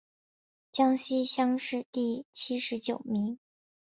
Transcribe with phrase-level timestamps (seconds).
[0.71, 3.37] 江西乡试第七十九名。